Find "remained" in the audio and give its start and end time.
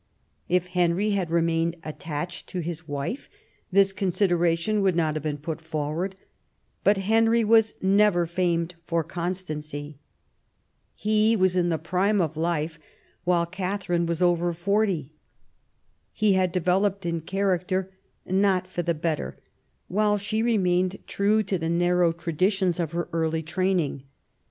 1.29-1.75, 20.41-20.97